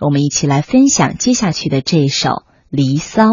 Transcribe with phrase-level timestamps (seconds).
[0.00, 2.30] 我们一起来分享接下去的这首
[2.70, 3.24] 《离骚》。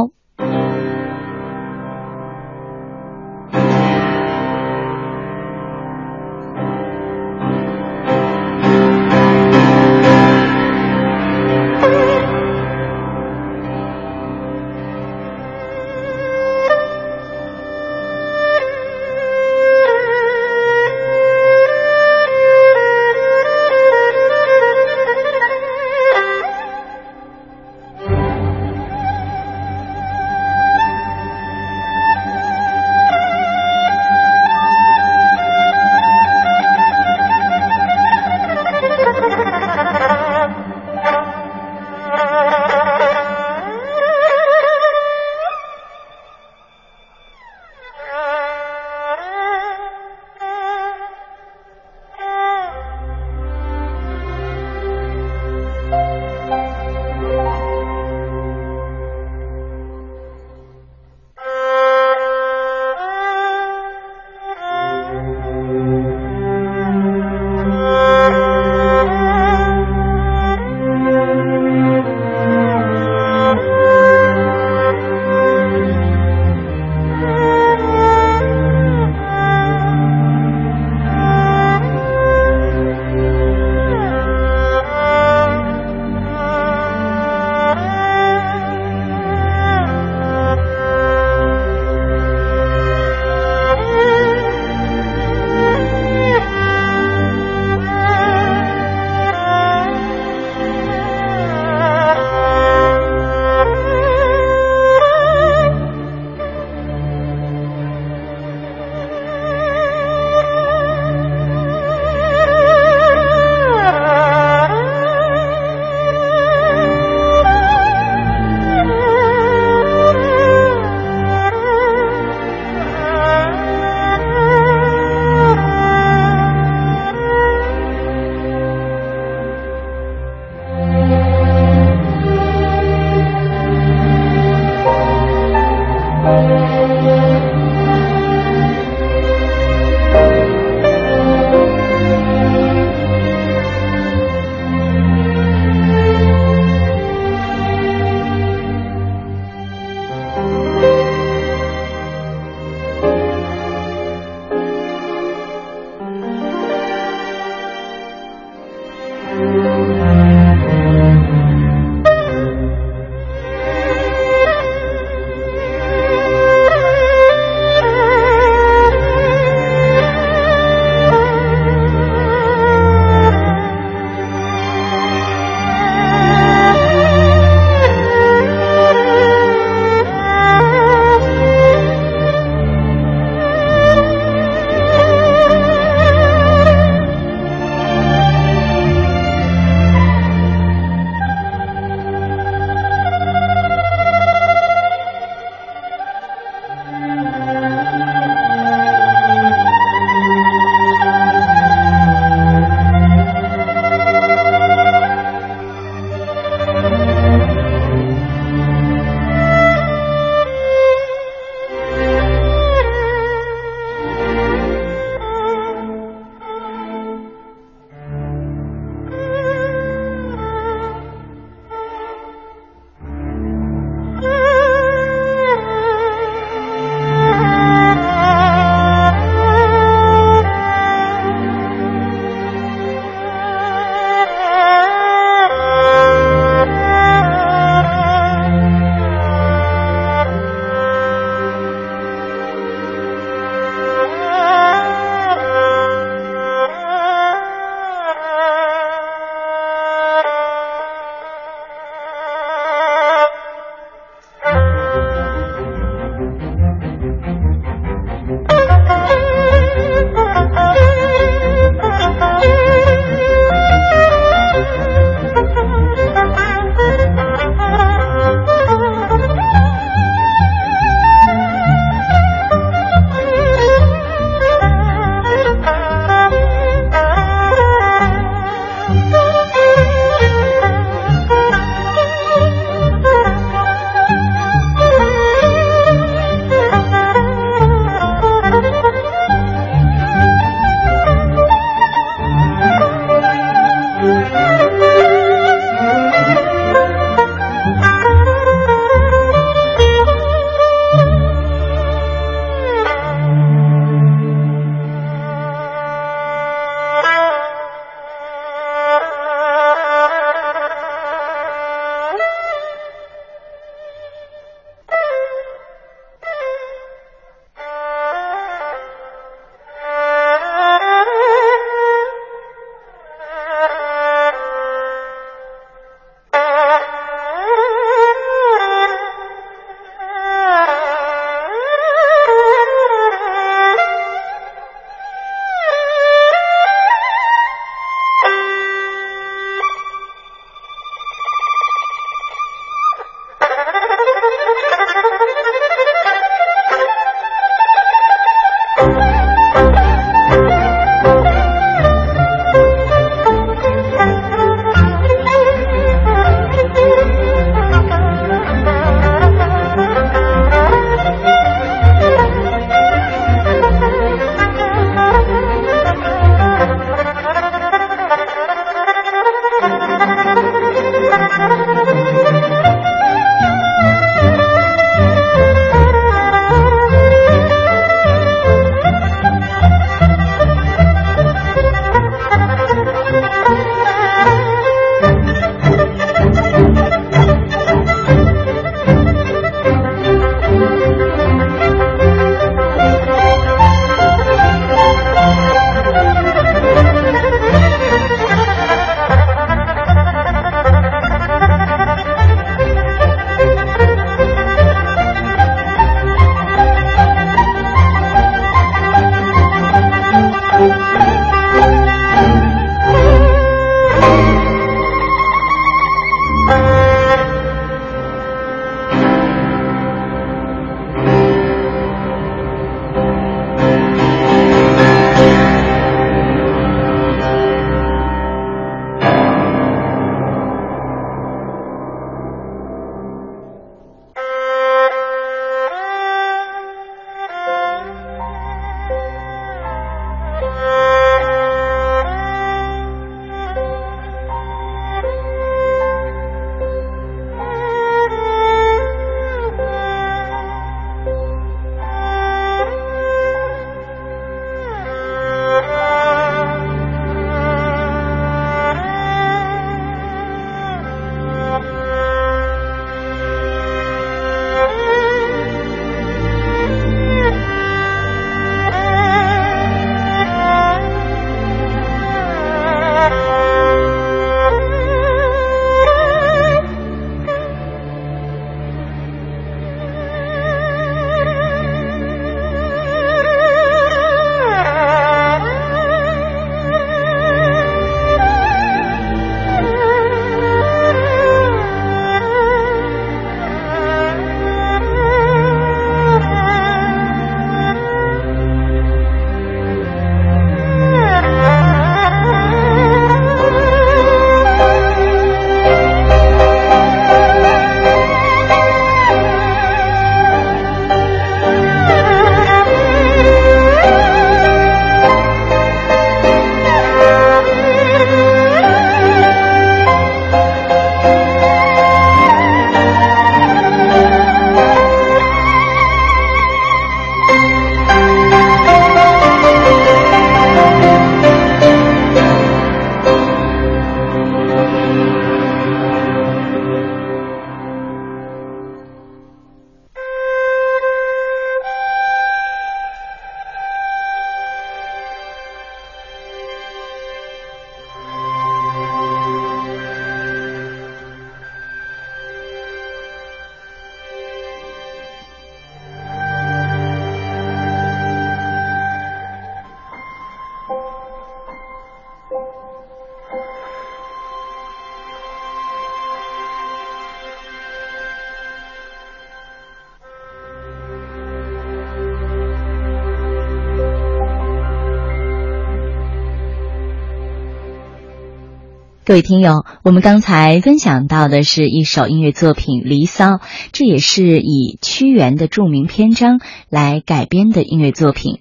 [579.07, 583.33] 各位听友，我们刚才分享到的是一首音乐作品《离骚》，
[583.71, 586.39] 这也是以屈原的著名篇章
[586.71, 588.33] 来改编的音乐作品。